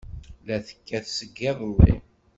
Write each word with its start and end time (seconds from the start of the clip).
La 0.47 0.57
tekkat 0.67 1.05
seg 1.17 1.31
yiḍelli. 1.41 1.95